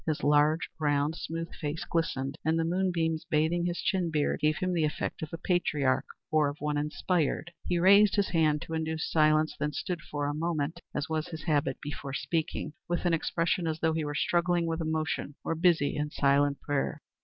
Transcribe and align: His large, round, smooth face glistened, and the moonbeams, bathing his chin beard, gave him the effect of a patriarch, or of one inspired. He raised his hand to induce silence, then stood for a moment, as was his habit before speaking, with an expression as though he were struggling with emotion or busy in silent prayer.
His 0.07 0.23
large, 0.23 0.67
round, 0.79 1.15
smooth 1.15 1.53
face 1.53 1.85
glistened, 1.85 2.35
and 2.43 2.57
the 2.57 2.63
moonbeams, 2.65 3.23
bathing 3.29 3.67
his 3.67 3.77
chin 3.83 4.09
beard, 4.09 4.39
gave 4.39 4.57
him 4.57 4.73
the 4.73 4.83
effect 4.83 5.21
of 5.21 5.31
a 5.31 5.37
patriarch, 5.37 6.07
or 6.31 6.49
of 6.49 6.57
one 6.57 6.75
inspired. 6.75 7.51
He 7.67 7.77
raised 7.77 8.15
his 8.15 8.29
hand 8.29 8.63
to 8.63 8.73
induce 8.73 9.11
silence, 9.11 9.55
then 9.59 9.73
stood 9.73 10.01
for 10.01 10.25
a 10.25 10.33
moment, 10.33 10.79
as 10.95 11.07
was 11.07 11.27
his 11.27 11.43
habit 11.43 11.77
before 11.81 12.13
speaking, 12.13 12.73
with 12.89 13.05
an 13.05 13.13
expression 13.13 13.67
as 13.67 13.79
though 13.81 13.93
he 13.93 14.03
were 14.03 14.15
struggling 14.15 14.65
with 14.65 14.81
emotion 14.81 15.35
or 15.45 15.53
busy 15.53 15.95
in 15.95 16.09
silent 16.09 16.59
prayer. 16.61 17.03